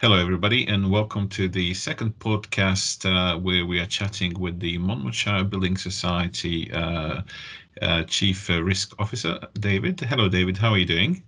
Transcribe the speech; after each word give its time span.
Hello, 0.00 0.16
everybody, 0.16 0.64
and 0.68 0.92
welcome 0.92 1.28
to 1.30 1.48
the 1.48 1.74
second 1.74 2.16
podcast 2.20 3.04
uh, 3.04 3.36
where 3.36 3.66
we 3.66 3.80
are 3.80 3.86
chatting 3.86 4.32
with 4.38 4.60
the 4.60 4.78
Monmouthshire 4.78 5.42
Building 5.42 5.76
Society 5.76 6.70
uh, 6.72 7.22
uh, 7.82 8.04
Chief 8.04 8.48
uh, 8.48 8.62
Risk 8.62 8.94
Officer, 9.00 9.40
David. 9.54 9.98
Hello, 9.98 10.28
David. 10.28 10.56
How 10.56 10.70
are 10.70 10.78
you 10.78 10.86
doing? 10.86 11.24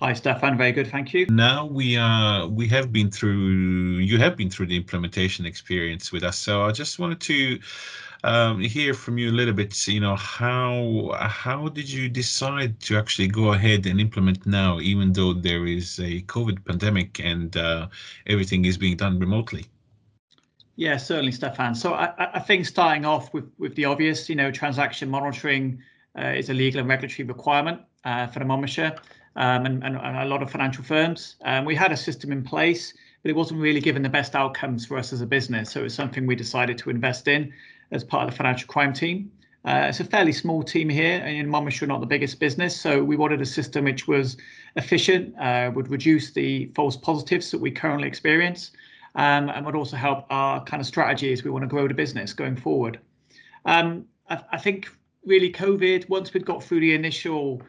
Hi, 0.00 0.12
Stefan. 0.12 0.58
Very 0.58 0.72
good, 0.72 0.88
thank 0.88 1.14
you. 1.14 1.24
Now 1.26 1.66
we 1.66 1.96
are 1.96 2.48
we 2.48 2.66
have 2.68 2.92
been 2.92 3.10
through 3.10 3.98
you 3.98 4.18
have 4.18 4.36
been 4.36 4.50
through 4.50 4.66
the 4.66 4.76
implementation 4.76 5.46
experience 5.46 6.10
with 6.10 6.24
us, 6.24 6.36
so 6.36 6.62
I 6.62 6.72
just 6.72 6.98
wanted 6.98 7.20
to 7.20 7.60
um, 8.24 8.60
hear 8.60 8.92
from 8.92 9.18
you 9.18 9.30
a 9.30 9.32
little 9.32 9.54
bit. 9.54 9.86
You 9.86 10.00
know, 10.00 10.16
how 10.16 11.14
how 11.20 11.68
did 11.68 11.88
you 11.88 12.08
decide 12.08 12.80
to 12.80 12.98
actually 12.98 13.28
go 13.28 13.52
ahead 13.52 13.86
and 13.86 14.00
implement 14.00 14.44
now, 14.46 14.80
even 14.80 15.12
though 15.12 15.32
there 15.32 15.64
is 15.64 16.00
a 16.00 16.22
COVID 16.22 16.64
pandemic 16.64 17.20
and 17.20 17.56
uh, 17.56 17.86
everything 18.26 18.64
is 18.64 18.76
being 18.76 18.96
done 18.96 19.20
remotely? 19.20 19.66
Yeah, 20.74 20.96
certainly, 20.96 21.30
Stefan. 21.30 21.72
So 21.76 21.94
I, 21.94 22.12
I 22.34 22.40
think 22.40 22.66
starting 22.66 23.04
off 23.04 23.32
with 23.32 23.48
with 23.58 23.76
the 23.76 23.84
obvious, 23.84 24.28
you 24.28 24.34
know, 24.34 24.50
transaction 24.50 25.08
monitoring 25.08 25.80
uh, 26.18 26.32
is 26.36 26.50
a 26.50 26.54
legal 26.54 26.80
and 26.80 26.88
regulatory 26.88 27.28
requirement 27.28 27.80
uh, 28.04 28.26
for 28.26 28.40
the 28.40 28.44
Monmouthshire 28.44 28.96
um, 29.36 29.66
and, 29.66 29.82
and, 29.84 29.96
and, 29.96 30.16
a 30.16 30.24
lot 30.24 30.42
of 30.42 30.50
financial 30.50 30.84
firms. 30.84 31.36
Um, 31.44 31.64
we 31.64 31.74
had 31.74 31.92
a 31.92 31.96
system 31.96 32.32
in 32.32 32.42
place, 32.42 32.92
but 33.22 33.30
it 33.30 33.36
wasn't 33.36 33.60
really 33.60 33.80
given 33.80 34.02
the 34.02 34.08
best 34.08 34.34
outcomes 34.34 34.86
for 34.86 34.96
us 34.96 35.12
as 35.12 35.20
a 35.20 35.26
business. 35.26 35.72
So 35.72 35.80
it 35.80 35.84
was 35.84 35.94
something 35.94 36.26
we 36.26 36.36
decided 36.36 36.78
to 36.78 36.90
invest 36.90 37.28
in 37.28 37.52
as 37.90 38.04
part 38.04 38.24
of 38.24 38.30
the 38.30 38.36
financial 38.36 38.68
crime 38.68 38.92
team. 38.92 39.30
Uh, 39.64 39.86
it's 39.88 40.00
a 40.00 40.04
fairly 40.04 40.32
small 40.32 40.62
team 40.62 40.90
here, 40.90 41.22
and 41.24 41.36
in 41.36 41.48
Monmouthshire, 41.48 41.88
not 41.88 42.00
the 42.00 42.06
biggest 42.06 42.38
business. 42.38 42.78
So 42.78 43.02
we 43.02 43.16
wanted 43.16 43.40
a 43.40 43.46
system 43.46 43.84
which 43.84 44.06
was 44.06 44.36
efficient, 44.76 45.34
uh, 45.38 45.70
would 45.74 45.88
reduce 45.90 46.32
the 46.32 46.66
false 46.74 46.96
positives 46.96 47.50
that 47.50 47.60
we 47.60 47.70
currently 47.70 48.06
experience, 48.06 48.72
um, 49.14 49.48
and 49.48 49.64
would 49.64 49.74
also 49.74 49.96
help 49.96 50.26
our 50.28 50.62
kind 50.64 50.82
of 50.82 50.86
strategy 50.86 51.32
as 51.32 51.44
we 51.44 51.50
want 51.50 51.62
to 51.62 51.68
grow 51.68 51.88
the 51.88 51.94
business 51.94 52.34
going 52.34 52.56
forward. 52.56 53.00
Um, 53.64 54.04
I, 54.28 54.42
I, 54.52 54.58
think 54.58 54.94
really 55.24 55.50
COVID, 55.50 56.10
once 56.10 56.34
we'd 56.34 56.44
got 56.44 56.62
through 56.62 56.80
the 56.80 56.94
initial 56.94 57.62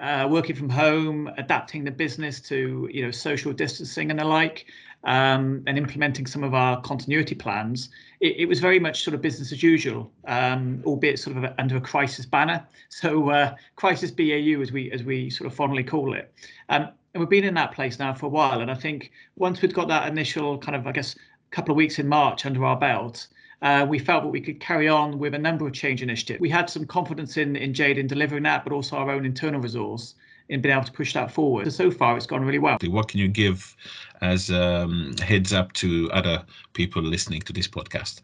uh, 0.00 0.26
working 0.28 0.56
from 0.56 0.68
home, 0.68 1.30
adapting 1.36 1.84
the 1.84 1.90
business 1.90 2.40
to 2.40 2.88
you 2.92 3.04
know 3.04 3.10
social 3.10 3.52
distancing 3.52 4.10
and 4.10 4.18
the 4.18 4.24
like, 4.24 4.66
um, 5.04 5.62
and 5.66 5.78
implementing 5.78 6.26
some 6.26 6.42
of 6.42 6.54
our 6.54 6.80
continuity 6.80 7.34
plans, 7.34 7.90
it, 8.20 8.36
it, 8.38 8.46
was 8.46 8.60
very 8.60 8.78
much 8.78 9.02
sort 9.02 9.14
of 9.14 9.22
business 9.22 9.52
as 9.52 9.62
usual, 9.62 10.10
um, 10.26 10.82
albeit 10.84 11.18
sort 11.18 11.36
of 11.36 11.52
under 11.58 11.76
a 11.76 11.80
crisis 11.80 12.26
banner. 12.26 12.66
So 12.88 13.30
uh, 13.30 13.54
crisis 13.76 14.10
BAU, 14.10 14.60
as 14.60 14.72
we 14.72 14.90
as 14.92 15.02
we 15.02 15.30
sort 15.30 15.46
of 15.46 15.54
fondly 15.54 15.84
call 15.84 16.14
it. 16.14 16.32
Um, 16.68 16.88
and 17.12 17.20
we've 17.20 17.30
been 17.30 17.44
in 17.44 17.54
that 17.54 17.72
place 17.72 17.98
now 17.98 18.14
for 18.14 18.26
a 18.26 18.28
while. 18.28 18.60
And 18.60 18.70
I 18.70 18.74
think 18.74 19.10
once 19.36 19.60
we'd 19.60 19.74
got 19.74 19.88
that 19.88 20.08
initial 20.08 20.58
kind 20.58 20.76
of, 20.76 20.86
I 20.86 20.92
guess, 20.92 21.16
couple 21.50 21.72
of 21.72 21.76
weeks 21.76 21.98
in 21.98 22.06
March 22.06 22.46
under 22.46 22.64
our 22.64 22.76
belt, 22.76 23.26
uh, 23.62 23.86
we 23.88 23.98
felt 23.98 24.22
that 24.22 24.30
we 24.30 24.40
could 24.40 24.60
carry 24.60 24.88
on 24.88 25.18
with 25.18 25.34
a 25.34 25.38
number 25.38 25.66
of 25.66 25.72
change 25.72 26.02
initiatives. 26.02 26.40
We 26.40 26.48
had 26.48 26.70
some 26.70 26.86
confidence 26.86 27.36
in, 27.36 27.56
in 27.56 27.74
Jade 27.74 27.98
in 27.98 28.06
delivering 28.06 28.42
that, 28.44 28.64
but 28.64 28.72
also 28.72 28.96
our 28.96 29.10
own 29.10 29.26
internal 29.26 29.60
resource 29.60 30.14
in 30.48 30.60
being 30.60 30.74
able 30.74 30.84
to 30.84 30.92
push 30.92 31.12
that 31.12 31.30
forward. 31.30 31.70
So, 31.72 31.90
so 31.90 31.96
far, 31.96 32.16
it's 32.16 32.26
gone 32.26 32.44
really 32.44 32.58
well. 32.58 32.78
What 32.86 33.08
can 33.08 33.20
you 33.20 33.28
give 33.28 33.76
as 34.20 34.50
um, 34.50 35.14
heads 35.22 35.52
up 35.52 35.72
to 35.74 36.10
other 36.12 36.44
people 36.72 37.02
listening 37.02 37.42
to 37.42 37.52
this 37.52 37.68
podcast? 37.68 38.20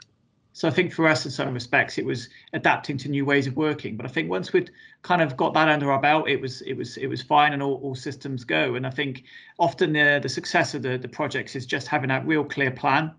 So 0.54 0.66
I 0.66 0.70
think 0.70 0.90
for 0.90 1.06
us, 1.06 1.26
in 1.26 1.30
some 1.30 1.52
respects, 1.52 1.98
it 1.98 2.06
was 2.06 2.30
adapting 2.54 2.96
to 2.98 3.10
new 3.10 3.26
ways 3.26 3.46
of 3.46 3.56
working. 3.56 3.94
But 3.94 4.06
I 4.06 4.08
think 4.08 4.30
once 4.30 4.54
we'd 4.54 4.70
kind 5.02 5.20
of 5.20 5.36
got 5.36 5.52
that 5.52 5.68
under 5.68 5.92
our 5.92 6.00
belt, 6.00 6.30
it 6.30 6.40
was 6.40 6.62
it 6.62 6.72
was 6.72 6.96
it 6.96 7.08
was 7.08 7.20
fine, 7.20 7.52
and 7.52 7.62
all, 7.62 7.74
all 7.82 7.94
systems 7.94 8.42
go. 8.42 8.74
And 8.74 8.86
I 8.86 8.90
think 8.90 9.24
often 9.58 9.92
the 9.92 10.18
the 10.22 10.30
success 10.30 10.72
of 10.72 10.80
the 10.80 10.96
the 10.96 11.08
projects 11.08 11.56
is 11.56 11.66
just 11.66 11.88
having 11.88 12.08
that 12.08 12.26
real 12.26 12.42
clear 12.42 12.70
plan 12.70 13.12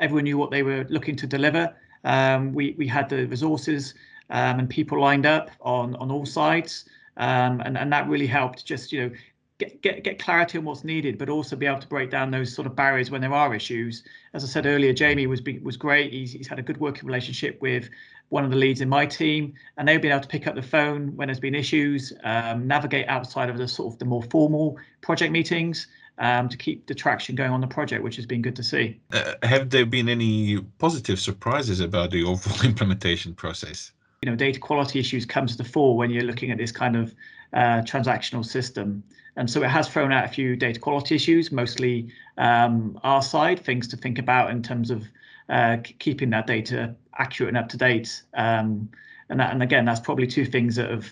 Everyone 0.00 0.24
knew 0.24 0.38
what 0.38 0.50
they 0.50 0.62
were 0.62 0.86
looking 0.88 1.16
to 1.16 1.26
deliver. 1.26 1.74
Um, 2.04 2.52
we 2.52 2.74
we 2.78 2.86
had 2.86 3.08
the 3.08 3.26
resources 3.26 3.94
um, 4.30 4.60
and 4.60 4.70
people 4.70 5.00
lined 5.00 5.26
up 5.26 5.50
on 5.60 5.96
on 5.96 6.10
all 6.10 6.26
sides, 6.26 6.84
um, 7.16 7.60
and 7.60 7.76
and 7.76 7.92
that 7.92 8.08
really 8.08 8.26
helped. 8.26 8.64
Just 8.64 8.92
you 8.92 9.08
know. 9.08 9.14
Get, 9.58 9.82
get, 9.82 10.04
get 10.04 10.18
clarity 10.20 10.56
on 10.56 10.64
what's 10.64 10.84
needed, 10.84 11.18
but 11.18 11.28
also 11.28 11.56
be 11.56 11.66
able 11.66 11.80
to 11.80 11.88
break 11.88 12.10
down 12.10 12.30
those 12.30 12.54
sort 12.54 12.66
of 12.66 12.76
barriers 12.76 13.10
when 13.10 13.20
there 13.20 13.34
are 13.34 13.52
issues. 13.54 14.04
As 14.32 14.44
I 14.44 14.46
said 14.46 14.66
earlier, 14.66 14.92
Jamie 14.92 15.26
was 15.26 15.42
was 15.62 15.76
great. 15.76 16.12
He's, 16.12 16.32
he's 16.32 16.46
had 16.46 16.60
a 16.60 16.62
good 16.62 16.78
working 16.78 17.06
relationship 17.06 17.60
with 17.60 17.90
one 18.28 18.44
of 18.44 18.50
the 18.50 18.56
leads 18.56 18.80
in 18.80 18.88
my 18.88 19.06
team, 19.06 19.54
and 19.76 19.88
they've 19.88 20.00
been 20.00 20.12
able 20.12 20.20
to 20.20 20.28
pick 20.28 20.46
up 20.46 20.54
the 20.54 20.62
phone 20.62 21.16
when 21.16 21.28
there's 21.28 21.40
been 21.40 21.54
issues, 21.54 22.12
um, 22.24 22.66
navigate 22.66 23.08
outside 23.08 23.48
of 23.48 23.58
the 23.58 23.66
sort 23.66 23.92
of 23.92 23.98
the 23.98 24.04
more 24.04 24.22
formal 24.22 24.76
project 25.00 25.32
meetings, 25.32 25.86
um, 26.18 26.48
to 26.48 26.56
keep 26.56 26.86
the 26.86 26.94
traction 26.94 27.34
going 27.34 27.50
on 27.50 27.60
the 27.60 27.66
project, 27.66 28.02
which 28.02 28.16
has 28.16 28.26
been 28.26 28.42
good 28.42 28.56
to 28.56 28.62
see. 28.62 29.00
Uh, 29.12 29.34
have 29.42 29.70
there 29.70 29.86
been 29.86 30.08
any 30.08 30.60
positive 30.78 31.18
surprises 31.18 31.80
about 31.80 32.10
the 32.10 32.24
overall 32.24 32.62
implementation 32.64 33.34
process? 33.34 33.92
You 34.22 34.30
know, 34.30 34.36
data 34.36 34.58
quality 34.58 34.98
issues 34.98 35.24
come 35.24 35.46
to 35.46 35.56
the 35.56 35.64
fore 35.64 35.96
when 35.96 36.10
you're 36.10 36.24
looking 36.24 36.50
at 36.50 36.58
this 36.58 36.72
kind 36.72 36.96
of 36.96 37.14
uh, 37.52 37.82
transactional 37.82 38.44
system. 38.44 39.02
And 39.36 39.48
so 39.48 39.62
it 39.62 39.68
has 39.68 39.88
thrown 39.88 40.12
out 40.12 40.24
a 40.24 40.28
few 40.28 40.56
data 40.56 40.80
quality 40.80 41.14
issues, 41.14 41.52
mostly 41.52 42.08
um, 42.38 42.98
our 43.04 43.22
side, 43.22 43.60
things 43.60 43.86
to 43.88 43.96
think 43.96 44.18
about 44.18 44.50
in 44.50 44.62
terms 44.62 44.90
of 44.90 45.04
uh, 45.48 45.76
keeping 45.98 46.30
that 46.30 46.46
data 46.46 46.94
accurate 47.18 47.48
and 47.48 47.56
up 47.56 47.68
to 47.68 47.76
date. 47.76 48.22
Um, 48.34 48.90
and, 49.28 49.38
that, 49.38 49.52
and 49.52 49.62
again, 49.62 49.84
that's 49.84 50.00
probably 50.00 50.26
two 50.26 50.44
things 50.44 50.76
that 50.76 50.90
have 50.90 51.08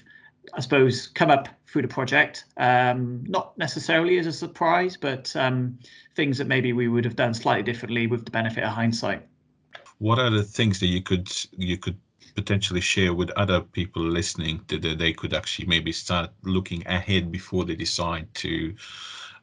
I 0.55 0.61
suppose, 0.61 1.09
come 1.09 1.31
up 1.31 1.49
through 1.67 1.83
the 1.83 1.89
project. 1.89 2.45
Um, 2.57 3.25
not 3.27 3.57
necessarily 3.59 4.19
as 4.19 4.27
a 4.27 4.33
surprise, 4.33 4.97
but 4.97 5.35
um, 5.37 5.79
things 6.15 6.39
that 6.39 6.47
maybe 6.47 6.73
we 6.73 6.89
would 6.89 7.05
have 7.05 7.17
done 7.17 7.35
slightly 7.35 7.63
differently 7.63 8.07
with 8.07 8.25
the 8.25 8.31
benefit 8.31 8.65
of 8.65 8.71
hindsight. 8.71 9.27
What 9.99 10.19
are 10.19 10.31
the 10.31 10.43
things 10.43 10.81
that 10.81 10.87
you 10.87 11.03
could 11.03 11.29
you 11.53 11.79
could 11.79 11.99
potentially 12.35 12.81
share 12.81 13.15
with 13.15 13.31
other 13.31 13.61
people 13.61 14.03
listening 14.03 14.61
that 14.69 14.99
they 14.99 15.13
could 15.13 15.35
actually 15.35 15.67
maybe 15.67 15.93
start 15.93 16.31
looking 16.43 16.87
ahead 16.87 17.33
before 17.33 17.65
they 17.65 17.75
decide 17.75 18.33
to 18.35 18.75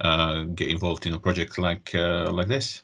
uh, 0.01 0.43
get 0.55 0.69
involved 0.69 1.05
in 1.05 1.13
a 1.13 1.19
project 1.19 1.57
like 1.57 1.93
uh, 1.95 2.31
like 2.31 2.47
this? 2.47 2.83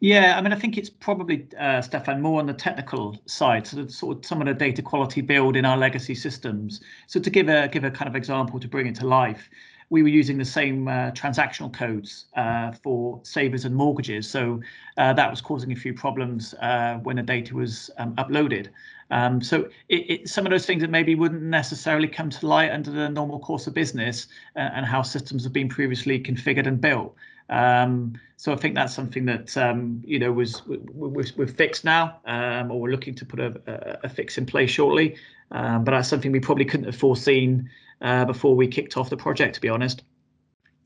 Yeah, 0.00 0.36
I 0.38 0.40
mean, 0.40 0.52
I 0.52 0.56
think 0.56 0.78
it's 0.78 0.88
probably, 0.88 1.46
uh, 1.58 1.82
Stefan, 1.82 2.22
more 2.22 2.40
on 2.40 2.46
the 2.46 2.54
technical 2.54 3.20
side, 3.26 3.66
so 3.66 3.86
sort 3.86 4.18
of 4.18 4.26
some 4.26 4.40
of 4.40 4.46
the 4.46 4.54
data 4.54 4.80
quality 4.80 5.20
build 5.20 5.56
in 5.56 5.66
our 5.66 5.76
legacy 5.76 6.14
systems. 6.14 6.80
So 7.06 7.20
to 7.20 7.30
give 7.30 7.48
a 7.50 7.68
give 7.68 7.84
a 7.84 7.90
kind 7.90 8.08
of 8.08 8.16
example 8.16 8.58
to 8.60 8.68
bring 8.68 8.86
it 8.86 8.94
to 8.96 9.06
life, 9.06 9.50
we 9.90 10.02
were 10.02 10.08
using 10.08 10.38
the 10.38 10.44
same 10.44 10.86
uh, 10.86 11.10
transactional 11.10 11.72
codes 11.72 12.26
uh, 12.36 12.70
for 12.70 13.20
savers 13.24 13.64
and 13.64 13.74
mortgages. 13.74 14.30
So 14.30 14.60
uh, 14.96 15.12
that 15.14 15.28
was 15.28 15.40
causing 15.40 15.72
a 15.72 15.76
few 15.76 15.92
problems 15.92 16.54
uh, 16.54 16.94
when 17.02 17.16
the 17.16 17.22
data 17.22 17.54
was 17.54 17.90
um, 17.98 18.14
uploaded. 18.14 18.68
Um, 19.10 19.42
so 19.42 19.68
it, 19.88 20.10
it, 20.10 20.28
some 20.28 20.46
of 20.46 20.50
those 20.50 20.64
things 20.64 20.82
that 20.82 20.90
maybe 20.90 21.16
wouldn't 21.16 21.42
necessarily 21.42 22.06
come 22.06 22.30
to 22.30 22.46
light 22.46 22.70
under 22.70 22.92
the 22.92 23.08
normal 23.08 23.40
course 23.40 23.66
of 23.66 23.74
business 23.74 24.28
uh, 24.54 24.60
and 24.60 24.86
how 24.86 25.02
systems 25.02 25.42
have 25.42 25.52
been 25.52 25.68
previously 25.68 26.20
configured 26.20 26.68
and 26.68 26.80
built. 26.80 27.14
Um, 27.48 28.14
so 28.36 28.52
I 28.52 28.56
think 28.56 28.76
that's 28.76 28.94
something 28.94 29.24
that 29.24 29.56
um, 29.56 30.00
you 30.06 30.20
know 30.20 30.30
was 30.30 30.62
we're, 30.66 31.24
we're 31.36 31.46
fixed 31.48 31.84
now, 31.84 32.20
um, 32.24 32.70
or 32.70 32.80
we're 32.80 32.92
looking 32.92 33.16
to 33.16 33.24
put 33.24 33.40
a, 33.40 33.98
a 34.04 34.08
fix 34.08 34.38
in 34.38 34.46
place 34.46 34.70
shortly. 34.70 35.16
Um, 35.50 35.82
but 35.82 35.90
that's 35.90 36.08
something 36.08 36.30
we 36.30 36.38
probably 36.38 36.64
couldn't 36.64 36.86
have 36.86 36.96
foreseen 36.96 37.68
uh, 38.00 38.24
before 38.24 38.54
we 38.54 38.66
kicked 38.66 38.96
off 38.96 39.10
the 39.10 39.16
project, 39.16 39.54
to 39.56 39.60
be 39.60 39.68
honest. 39.68 40.02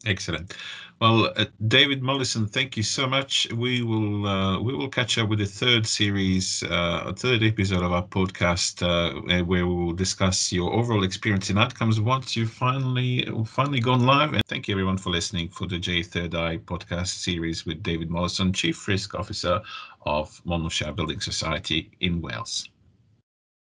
Excellent. 0.06 0.54
Well, 1.00 1.32
uh, 1.36 1.46
David 1.66 2.02
Mollison, 2.02 2.46
thank 2.46 2.76
you 2.76 2.82
so 2.82 3.06
much. 3.06 3.50
We 3.52 3.82
will 3.82 4.26
uh, 4.26 4.60
we 4.60 4.74
will 4.74 4.88
catch 4.88 5.18
up 5.18 5.28
with 5.28 5.40
the 5.40 5.46
third 5.46 5.86
series, 5.86 6.62
uh, 6.62 7.12
third 7.16 7.42
episode 7.42 7.82
of 7.82 7.90
our 7.90 8.06
podcast, 8.06 8.82
uh, 8.82 9.20
where 9.44 9.44
we 9.44 9.62
will 9.62 9.92
discuss 9.92 10.52
your 10.52 10.72
overall 10.72 11.04
experience 11.04 11.50
and 11.50 11.58
outcomes 11.58 12.00
once 12.00 12.36
you've 12.36 12.52
finally 12.52 13.28
finally 13.46 13.80
gone 13.80 14.06
live. 14.06 14.34
And 14.34 14.44
thank 14.46 14.68
you 14.68 14.74
everyone 14.74 14.98
for 14.98 15.10
listening 15.10 15.48
for 15.48 15.66
the 15.66 15.78
Jade 15.78 16.06
ThirdEye 16.06 16.60
podcast 16.60 17.08
series 17.08 17.66
with 17.66 17.82
David 17.82 18.10
Mollison, 18.10 18.52
Chief 18.52 18.86
Risk 18.86 19.14
Officer 19.14 19.60
of 20.06 20.40
Monmouthshire 20.44 20.92
Building 20.92 21.20
Society 21.20 21.90
in 22.00 22.20
Wales. 22.20 22.68